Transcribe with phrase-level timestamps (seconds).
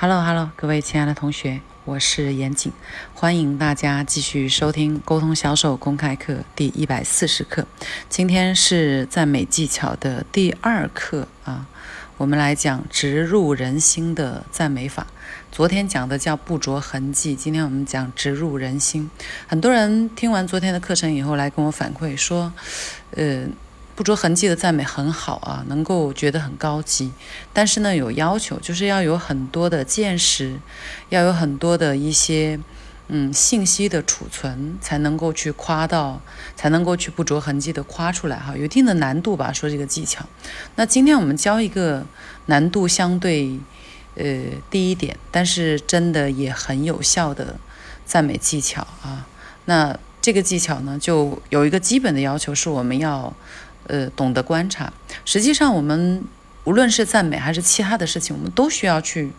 [0.00, 2.72] Hello Hello，各位亲爱的同学，我是严谨，
[3.14, 7.66] 欢迎大家继续收听沟通销售公开课第一百四十课。
[8.08, 11.66] 今天是赞美技巧的第二课啊，
[12.16, 15.04] 我们来讲植入人心的赞美法。
[15.50, 19.10] 昨天讲的叫不着痕迹，今天我们讲植入人心。
[19.48, 22.52] 很多人听完昨天的课程以后来跟我反馈说，
[23.16, 23.48] 呃。
[23.98, 27.10] 不着痕迹的赞美很好啊，能够觉得很高级，
[27.52, 30.60] 但是呢有要求，就是要有很多的见识，
[31.08, 32.60] 要有很多的一些
[33.08, 36.20] 嗯信息的储存，才能够去夸到，
[36.54, 40.24] 才能够去不着痕迹的夸出来哈，有一定的难度吧，说这个技巧。
[40.76, 42.06] 那今天我们教一个
[42.46, 43.58] 难度相对
[44.14, 44.24] 呃
[44.70, 47.56] 低一点，但是真的也很有效的
[48.06, 49.26] 赞美技巧啊。
[49.64, 53.34] 那这个技巧呢，就有一个基本的要求，是我们要。
[53.88, 54.92] 呃，懂得观察。
[55.24, 56.22] 实际上，我们
[56.64, 59.32] 无论是赞美还是其他的事情，我们都需要去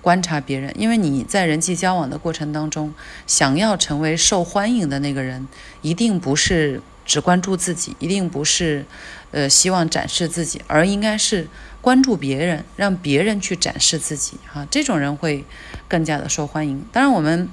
[0.00, 0.72] 观察别人。
[0.78, 2.94] 因为你在人际交往的过程当中，
[3.26, 5.46] 想要成为受欢迎的那个人，
[5.82, 8.84] 一定不是只关注自己，一定不是
[9.32, 11.48] 呃希望展示自己，而应该是
[11.80, 14.38] 关注别人，让别人去展示自己。
[14.46, 15.44] 哈，这种人会
[15.88, 16.84] 更加的受欢迎。
[16.92, 17.48] 当然，我们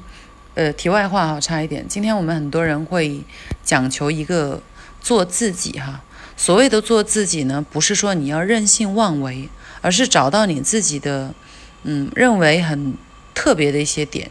[0.53, 1.88] 呃题外话哈，差一点。
[1.88, 3.23] 今天我们很多人会
[3.63, 4.61] 讲求一个
[5.02, 6.03] 做自己哈。
[6.36, 9.50] 所谓的做自己呢，不是说你要任性妄为，
[9.81, 11.34] 而是找到你自己的，
[11.84, 12.95] 嗯，认为很
[13.34, 14.30] 特别的一些点，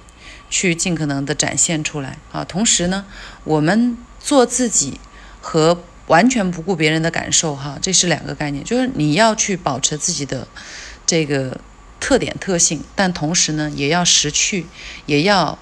[0.50, 2.44] 去尽可能的展现出来啊。
[2.44, 3.06] 同时呢，
[3.44, 5.00] 我们做自己
[5.40, 8.62] 和完全不顾别人的感受，哈，这是两个概念。
[8.64, 10.46] 就是你要去保持自己的
[11.06, 11.58] 这个
[12.00, 14.66] 特点特性，但同时呢，也要识趣，
[15.06, 15.56] 也要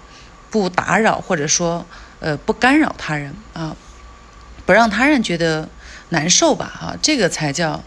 [0.50, 1.86] 不打扰或者说
[2.18, 3.76] 呃不干扰他人啊，
[4.64, 5.68] 不让他人觉得。
[6.10, 7.82] 难受吧，哈，这个才叫，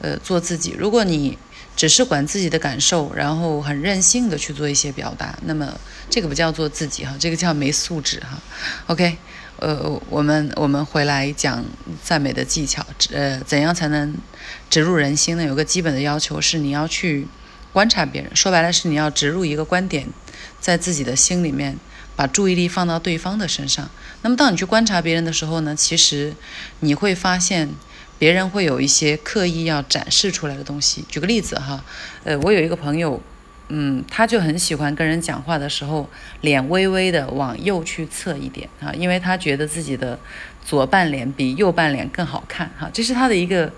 [0.00, 0.74] 呃，做自己。
[0.78, 1.36] 如果你
[1.76, 5.72] 只是管自己的感受，然后很任性的去做一些表达，那么
[6.08, 8.40] 这个不叫做自己，哈，这个叫没素质，哈。
[8.86, 9.16] OK，
[9.56, 11.64] 呃，我们我们回来讲
[12.02, 14.14] 赞美的技巧，呃，怎样才能
[14.70, 15.42] 植入人心呢？
[15.44, 17.26] 有个基本的要求是你要去
[17.72, 20.06] 观察别人，说白了是你要植入一个观点
[20.60, 21.78] 在自己的心里面。
[22.14, 23.88] 把注意力放到对方的身上。
[24.22, 25.74] 那么，当你去观察别人的时候呢？
[25.76, 26.32] 其实
[26.80, 27.68] 你会发现，
[28.18, 31.04] 别人会有一些刻意要展示出来的东西。
[31.08, 31.84] 举个例子哈，
[32.24, 33.20] 呃，我有一个朋友，
[33.68, 36.08] 嗯，他就很喜欢跟人讲话的时候，
[36.40, 40.18] 脸微微的往右去侧一点啊，因为他觉得自己的
[40.64, 43.72] 左半脸比右半脸更好看哈，这是他的一个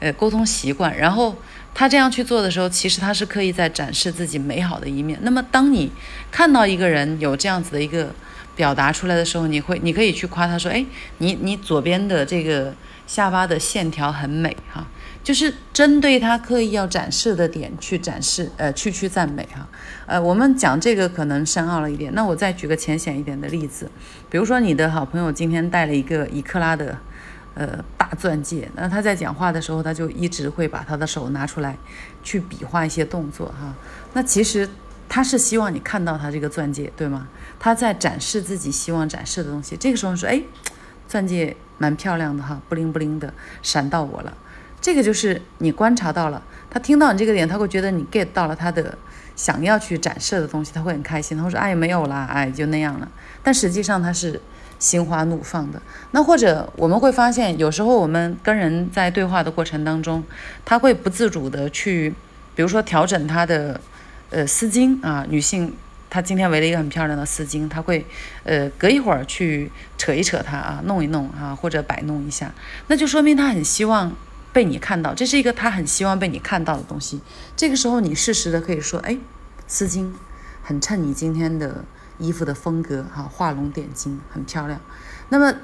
[0.00, 0.96] 呃沟通习惯。
[0.96, 1.36] 然后。
[1.74, 5.16] 他这样去做的时候，其实他是刻意在展示自己美好的一面。
[5.22, 5.88] 那么，当你
[6.28, 8.12] 看到一个人有这样子的一个
[8.58, 10.84] 表达出来的时候，你会，你可以去夸他说：“哎，
[11.18, 12.74] 你你左边的这个
[13.06, 14.84] 下巴的线条很美哈。”
[15.22, 19.68] 就是针对他刻意要展示的点去展示，呃，去去赞美哈。
[20.06, 22.12] 呃，我们讲这个可能深奥了一点。
[22.14, 23.88] 那我再举个浅显一点的例子，
[24.28, 26.98] 比如说你的好朋友今天带了一个一克拉的。
[27.54, 28.70] 呃，大钻戒。
[28.76, 31.76] 那他在讲话的时候，他就一直会把他的手拿出来，
[32.22, 33.74] 去比划一些动作哈。
[34.12, 34.68] 那其实
[35.08, 37.28] 他是希望你看到他这个钻戒，对吗？
[37.58, 39.76] 他在展示自己希望展示的东西。
[39.76, 40.42] 这个时候说，哎，
[41.08, 43.32] 钻戒蛮漂亮的哈，不灵不灵的，
[43.62, 44.32] 闪到我了。
[44.80, 48.96] 这个就是你观察到了，他听到你这个点，他会觉得你 get 到了他的
[49.34, 51.36] 想要去展示的东西，他会很开心。
[51.36, 53.08] 他会说，哎，没有啦，哎，就那样了。
[53.42, 54.40] 但实际上他是。
[54.80, 55.82] 心花怒放的
[56.12, 60.22] 那，或者我们会发现，有时候我们跟人在对话的过程当中，
[60.64, 62.14] 他会不自主的去，
[62.54, 63.80] 比如说调整他的
[64.30, 65.74] 呃丝巾啊，女性
[66.10, 68.04] 她今天围了一个很漂亮的丝巾，她会
[68.44, 72.52] 呃隔一会儿去扯一扯它啊，弄一弄啊，或者摆弄一下，
[72.86, 74.14] 那就说明她很希望
[74.52, 77.20] 被你看到，这是一个她很希望被你看到的东西。
[77.56, 79.18] 这个时候你适时的可以说，哎，
[79.66, 80.10] 丝巾
[80.62, 81.84] 很衬你今天的。
[82.20, 84.80] 衣服的风格哈，画龙点睛，很漂亮。
[85.28, 85.54] 那么，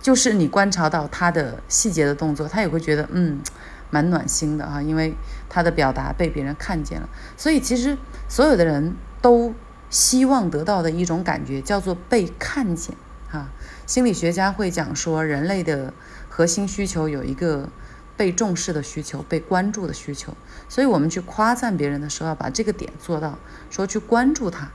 [0.00, 3.40] 就是你观察到他的细节的动作，他也会觉得嗯，
[3.90, 5.14] 蛮暖心的哈，因为
[5.48, 7.08] 他的表达被别人看见了。
[7.36, 7.96] 所以其实
[8.28, 9.54] 所有的人都
[9.90, 12.94] 希望得到的一种感觉叫做被看见
[13.28, 13.48] 哈。
[13.86, 15.92] 心理学家会讲说，人类的
[16.28, 17.68] 核心需求有一个
[18.16, 20.36] 被重视的需求，被关注的需求。
[20.68, 23.38] 所以我们去夸赞别人的时候，要把这个点做到，
[23.70, 24.70] 说去关注他。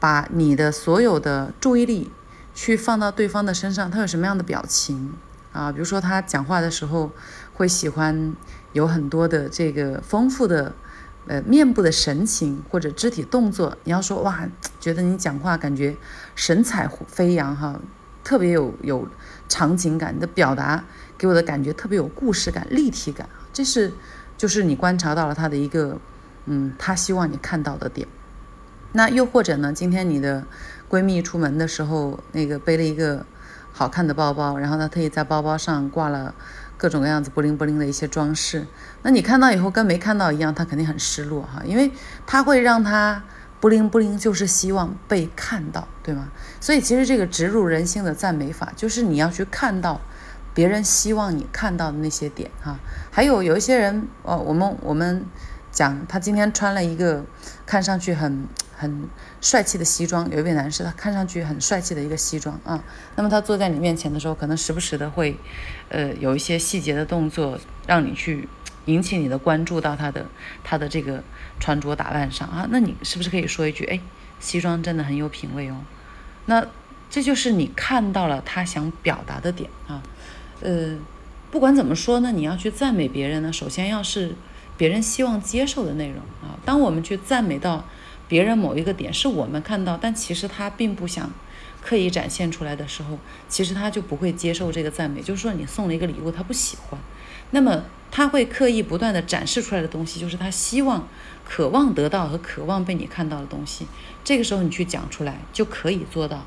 [0.00, 2.10] 把你的所有的注意力
[2.56, 5.14] 去放到对方的身上，他有什么样的表情
[5.52, 5.70] 啊？
[5.70, 7.10] 比如说他讲话的时候
[7.54, 8.34] 会喜欢
[8.72, 10.74] 有很多的这个丰富的
[11.26, 13.76] 呃面部的神情或者肢体动作。
[13.84, 14.48] 你要说哇，
[14.80, 15.96] 觉得你讲话感觉
[16.34, 17.80] 神采飞扬哈，
[18.24, 19.06] 特别有有
[19.48, 20.84] 场景感，你的表达
[21.16, 23.28] 给我的感觉特别有故事感、立体感。
[23.52, 23.92] 这是
[24.38, 25.98] 就是你观察到了他的一个
[26.46, 28.08] 嗯，他希望你看到的点。
[28.94, 30.44] 那又或者呢，今天你的
[30.90, 33.24] 闺蜜出门的时候，那个背了一个
[33.72, 36.34] 好看的包包，然后呢，特意在包包上挂了
[36.76, 38.66] 各种各样子布灵布灵的一些装饰，
[39.02, 41.90] 那你看到以后跟没看到一样，她肯定很失落哈，因为
[42.26, 43.22] 他会让她
[43.60, 46.28] 布灵布灵，就是希望被看到，对吗？
[46.60, 50.00] 所以其实这个植入人心的赞美法，就是你要去看到。
[50.54, 52.78] 别人希望你看到的那些点哈，
[53.10, 55.24] 还有有一些人哦，我们我们
[55.70, 57.24] 讲他今天穿了一个
[57.64, 58.46] 看上去很
[58.82, 59.08] 很
[59.40, 62.82] 帅气的西装，有一位男士他看上去很帅气的一个西装啊，
[63.14, 65.36] 那么他坐在你面前的时候，可能时不时的会
[65.88, 67.56] 呃有一些细节的动作，
[67.86, 68.48] 让你去
[68.86, 70.26] 引起你的关注到他的
[70.64, 71.22] 他的这个
[71.60, 74.00] 穿着打扮上啊，那你是不是可以说一句哎，
[74.40, 75.76] 西装真的很有品味哦？
[76.46, 76.66] 那
[77.08, 80.02] 这就是你看到了他想表达的点啊。
[80.60, 80.96] 呃，
[81.50, 84.34] 不管怎么说呢，你要去赞美别人呢，首先要是
[84.76, 86.58] 别人希望接受的内容啊。
[86.64, 87.84] 当我们去赞美到
[88.28, 91.30] 别人某一个点是我们看到，但其实他并不想
[91.80, 95.20] 刻意展现出来的时候，其实他就不会接受这个赞美。
[95.20, 97.00] 就是说，你送了一个礼物，他不喜欢，
[97.50, 101.08] 那么他会刻意不断的展示出来的东西，就是他希望、
[101.44, 103.86] 渴望得到和渴望被你看到的东西。
[104.24, 106.44] 这个时候你去讲出来，就可以做到。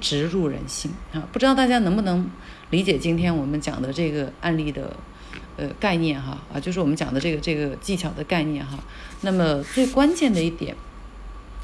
[0.00, 1.22] 植入人心啊！
[1.32, 2.28] 不知道大家能不能
[2.70, 4.94] 理解今天我们讲的这个案例的
[5.56, 8.76] 呃概念哈啊，就是我们讲的这个这个技巧的概念哈。
[9.20, 10.74] 那么最关键的一点，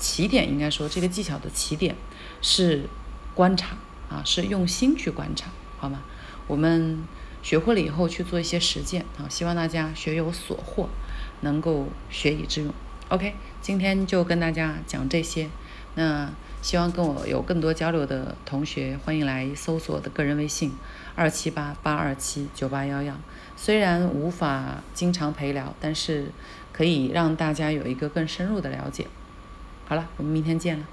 [0.01, 1.95] 起点应该说这个技巧的起点
[2.43, 2.89] 是
[3.37, 3.77] 观察
[4.09, 6.03] 啊，是用心去观察，好吗？
[6.49, 6.99] 我们
[7.43, 10.89] 学会了以后去做一些实践啊，希望大家学有所获，
[11.43, 12.75] 能够学以致用。
[13.11, 15.49] OK，今天就跟大家讲这些，
[15.95, 16.31] 那。
[16.63, 20.71] 希望跟我有更多交流的同学，欢迎来搜索我的个人微信
[21.15, 23.17] 二七八八二七九八幺幺。
[23.57, 26.31] 虽然无法经常陪聊，但是
[26.71, 29.07] 可以让大家有一个更深入的了解。
[29.91, 30.87] 好了，我们明天见了。